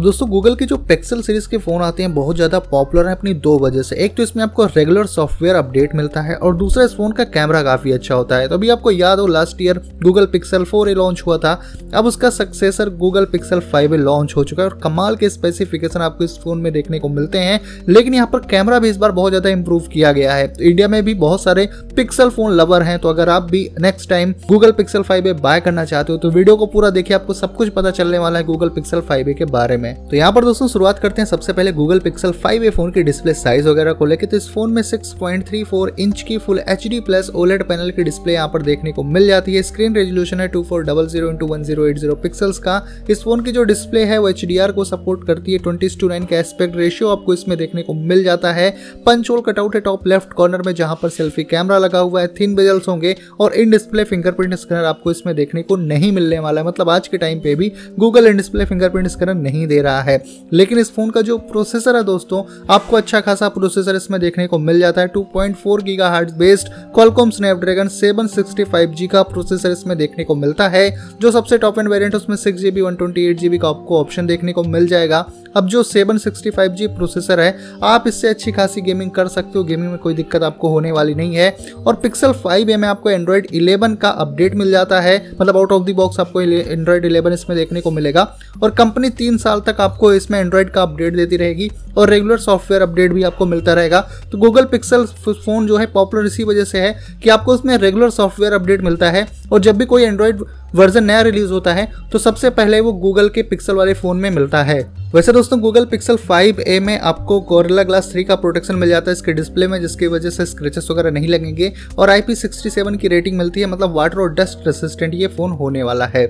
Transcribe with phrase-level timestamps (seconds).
[0.00, 3.12] अब दोस्तों गूगल के जो पिक्सल सीरीज़ के फ़ोन आते हैं, बहुत ज़्यादा पॉपुलर है
[3.12, 6.84] अपनी दो वजह से। एक तो इसमें आपको रेगुलर सॉफ्टवेयर अपडेट मिलता है और दूसरा
[6.84, 9.80] इस फ़ोन का कैमरा काफ़ी अच्छा होता है। तो अभी आपको याद हो last year
[10.02, 11.52] Google Pixel four A launch हुआ था।
[11.94, 16.00] अब उसका successor Google Pixel five A launch हो चुका है और कमाल के स्पेसिफिकेशन
[16.02, 19.12] आपको इस फ़ोन में देखने को मिलते हैं। लेकिन यहाँ पर कैमरा भी इस बार
[19.12, 22.82] बहुत ज़्यादा इंप्रूव किया गया है। तो इंडिया में भी बहुत सारे पिक्सल फ़ोन लवर
[22.82, 26.18] हैं तो अगर आप भी next time Google Pixel five A buy करना चाहते हो
[26.18, 29.28] तो वीडियो को पूरा देखिए, आपको सब कुछ पता चलने वाला है गूगल पिक्सल फाइव
[29.28, 32.32] ए के बारे में। तो यहाँ पर दोस्तों शुरुआत करते हैं। सबसे पहले Google Pixel
[32.34, 36.22] five A phone की डिस्प्ले साइज़ वगैरह को लेकर तो इस फ़ोन में 6.34 इंच
[36.22, 39.54] की full H D plus OLED panel की डिस्प्ले यहाँ पर देखने को मिल जाती
[39.54, 42.80] है। स्क्रीन रेजोल्यूशन है two four double zero into one zero eight zero pixels का।
[43.10, 45.88] इस फ़ोन की जो डिस्प्ले है, वो एच डी आर को सपोर्ट करती है। ट्वेंटी
[46.00, 48.70] टू नाइन का एस्पेक्ट रेशियो आपको इसमें देखने को मिल जाता है।
[49.06, 52.28] पंच होल कटआउट है टॉप लेफ़्ट कॉर्नर में, जहाँ पर सेल्फी कैमरा लगा हुआ है।
[52.30, 56.60] थिन बेजल्स होंगे और इन डिस्प्ले फिंगरप्रिंट स्कैनर आपको इसमें देखने को नहीं मिलने वाला
[56.60, 60.00] है। मतलब आज के टाइम पे भी Google in display fingerprint scanner नहीं दे रहा
[60.02, 64.46] है। लेकिन इस फ़ोन का जो प्रोसेसर है दोस्तों, आपको अच्छा खासा प्रोसेसर इसमें देखने
[64.46, 70.34] को मिल जाता है। 2.4 gigahertz based Qualcomm Snapdragon 765G का प्रोसेसर इसमें देखने को
[70.34, 74.52] मिलता है। जो सबसे टॉप एंड वेरिएंट उसमें सिक्स एट जीबी का आपको ऑप्शन देखने
[74.52, 79.58] को मिल जाएगा। अब जो 765G प्रोसेसर है, आप इससे अच्छी खासी गेमिंग कर सकते
[79.58, 83.10] हो। गेमिंग में कोई दिक्कत आपको होने वाली नहीं है। और पिक्सल 5a में आपको
[83.10, 87.32] एंड्रॉइड 11 का अपडेट मिल जाता है। मतलब आउट ऑफ़ द बॉक्स आपको एंड्रॉइड 11
[87.32, 91.70] इसमें देखने को मिलेगा। और कंपनी तीन साल आपको इसमें एंड्रॉइड का अपडेट देती रहेगी
[91.98, 94.00] और रेगुलर सॉफ्टवेयर अपडेट भी आपको मिलता रहेगा।
[94.32, 98.10] तो गूगल पिक्सल फ़ोन जो है पॉपुलर इसी वजह से है कि आपको उसमें रेगुलर
[98.10, 100.42] सॉफ्टवेयर अपडेट मिलता है और जब भी कोई एंड्रॉइड
[100.74, 104.30] वर्जन नया रिलीज़ होता है तो सबसे पहले वो गूगल के पिक्सल वाले फ़ोन में
[104.30, 104.80] मिलता है।
[105.14, 109.12] वैसे दोस्तों गूगल पिक्सल 5a में आपको गोरिल्ला ग्लास 3 का प्रोटेक्शन मिल जाता है
[109.12, 113.60] इसके डिस्प्ले में, जिसकी वजह से स्क्रेचेस वगैरह नहीं लगेंगे और IP67 की रेटिंग मिलती
[113.60, 116.26] है मतलब वाटर और डस्ट रेसिस्टेंट ये फ़ोन होने वाला है।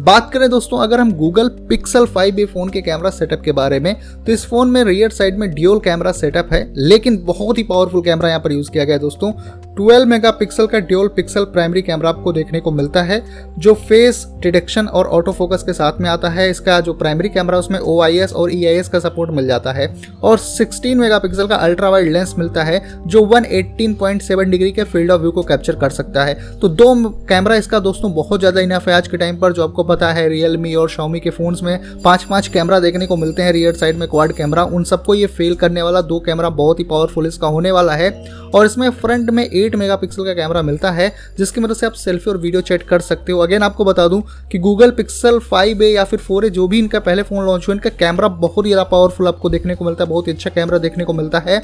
[0.00, 3.94] बात करें दोस्तों, अगर हम गूगल पिक्सल 5a फ़ोन के कैमरा सेटअप के बारे में
[4.26, 8.02] तो इस फ़ोन में रियर साइड में ड्यूल कैमरा सेटअप है, लेकिन बहुत ही पावरफुल
[8.02, 9.32] कैमरा यहाँ पर यूज़ किया गया है दोस्तों।
[9.70, 13.22] 12 मेगापिक्सल का ड्यूल पिक्सल प्राइमरी कैमरा आपको देखने को मिलता है,
[13.58, 17.58] जो फेस डिटेक्शन और ऑटो फोकस के साथ में आता है। इसका जो प्राइमरी कैमरा,
[17.58, 19.86] उसमें ओआईएस और ई e का सपोर्ट मिल जाता है।
[20.22, 25.20] और 16 मेगापिक्सल का अल्ट्रा वाइड लेंस मिलता है, जो 118.7 डिग्री के फ़ील्ड ऑफ़
[25.20, 26.94] व्यू को कैप्चर कर सकता है। तो दो
[27.28, 30.28] कैमरा इसका दोस्तों बहुत ज़्यादा इनफ है आज के टाइम पर, जो आपको पता है
[30.28, 33.96] रियलमी और शॉमी के फोन्स में पाँच पाँच कैमरा देखने को मिलते हैं रियर साइड
[33.96, 37.46] में क्वाड कैमरा। उन सबको ये फेल करने वाला दो कैमरा बहुत ही पावरफुल इसका
[37.46, 38.10] होने वाला है।
[38.54, 42.30] और इसमें फ्रंट में 8 मेगापिक्सल का कैमरा मिलता है, जिसकी मदद से आप सेल्फी
[42.30, 44.22] और वीडियो चैट कर सकते हो। अगेन आपको बता दूँ
[44.52, 47.68] कि गूगल पिक्सल फाइव ए या फिर फोर ए जो भी इनका पहले फ़ोन लॉन्च
[47.68, 50.50] हुआ, इनका कैमरा बहुत ही ज़्यादा पावरफुल आपको देखने को मिलता है, बहुत ही अच्छा
[50.50, 51.58] कैमरा देखने को मिलता है।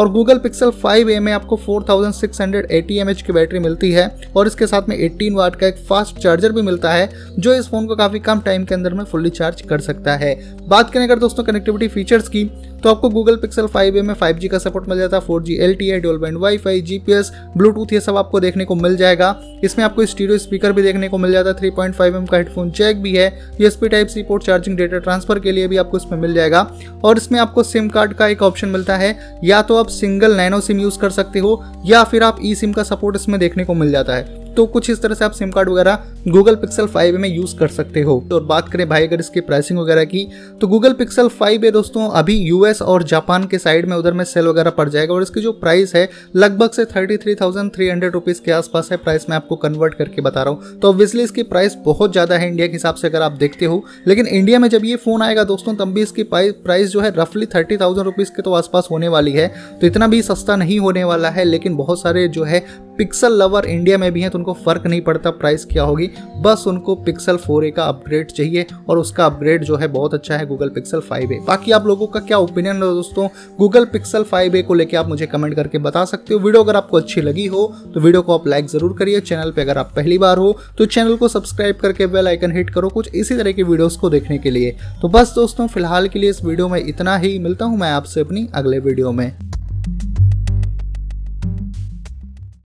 [0.00, 4.06] और गूगल पिक्सल 5a में आपको 4680 एमएच की बैटरी मिलती है
[4.36, 7.68] और इसके साथ में 18 वाट का एक फास्ट चार्जर भी मिलता है, जो इस
[7.68, 10.34] फ़ोन को काफ़ी कम टाइम के अंदर में फुल्ली चार्ज कर सकता है।
[10.68, 12.44] बात करें अगर दोस्तों कनेक्टिविटी फीचर्स की
[12.82, 15.66] तो आपको गूगल पिक्सल 5a में 5G का सपोर्ट मिल जाता है four G 4G
[15.66, 19.34] LTE dual band wifi GPS Bluetooth ये सब आपको देखने को मिल जाएगा।
[19.64, 23.02] इसमें आपको स्टीरियो स्पीकर भी देखने को मिल जाता है 3.5 एम का हेडफोन जैक
[23.02, 23.26] भी है
[23.60, 26.60] USB type C port charging data transfer के लिए भी आपको इसमें मिल जाएगा।
[27.04, 30.60] और इसमें आपको सिम कार्ड का एक ऑप्शन मिलता है, या तो आप सिंगल नैनो
[30.60, 33.74] सिम यूज़ कर सकते हो, या फिर आप ई सिम का सपोर्ट इसमें देखने को
[33.74, 37.16] मिल जाता है। तो कुछ इस तरह से आप सिम कार्ड वगैरह गूगल पिक्सल 5
[37.16, 40.26] में यूज़ कर सकते हो। और बात करें भाई, अगर इसकी प्राइसिंग वगैरह की
[40.60, 44.24] तो गूगल पिक्सल फाइव है दोस्तों, अभी यूएस और जापान के साइड में उधर में
[44.24, 47.88] सेल वगैरह पड़ जाएगा। और इसकी जो प्राइस है, लगभग से thirty three thousand three
[47.88, 51.22] hundred rupees के आसपास है प्राइस मैं आपको कन्वर्ट करके बता रहा हूँ। तो ऑब्वियसली
[51.22, 54.58] इसकी प्राइस बहुत ज़्यादा है इंडिया के हिसाब से, अगर आप देखते हो। लेकिन इंडिया
[54.58, 58.04] में जब ये फ़ोन आएगा दोस्तों, तब भी इसकी प्राइस जो है रफली थर्टी थाउज़ेंड
[58.04, 59.48] रुपीज़ के तो आसपास होने वाली है।
[59.80, 62.64] तो इतना भी सस्ता नहीं होने वाला है, लेकिन बहुत सारे जो है
[63.00, 66.08] पिक्सल लवर इंडिया में भी हैं तो उनको फ़र्क नहीं पड़ता प्राइस क्या होगी।
[66.42, 70.46] बस उनको पिक्सल 4a का अपग्रेड चाहिए और उसका अपग्रेड जो है बहुत अच्छा है
[70.46, 73.28] गूगल पिक्सल 5a बाकी आप लोगों का क्या ओपिनियन है दोस्तों?
[73.58, 76.96] गूगल पिक्सल 5a को लेकर आप मुझे कमेंट करके बता सकते हो। वीडियो अगर आपको
[76.96, 80.18] अच्छी लगी हो तो वीडियो को आप लाइक ज़रूर करिए। चैनल पर अगर आप पहली
[80.18, 83.62] बार हो तो चैनल को सब्सक्राइब करके बेल आइकन हिट करो कुछ इसी तरह की
[83.64, 87.16] वीडियोज़ को देखने के लिए। तो बस दोस्तों, फ़िलहाल के लिए इस वीडियो में इतना
[87.16, 89.49] ही। मिलता हूँ मैं आपसे अपनी अगले वीडियो में।